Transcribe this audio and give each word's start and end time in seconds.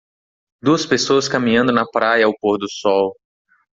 Duas 0.63 0.83
pessoas 0.83 1.27
caminhando 1.29 1.71
na 1.71 1.85
praia 1.85 2.25
ao 2.25 2.33
pôr 2.41 2.57
do 2.57 2.67
sol. 2.67 3.13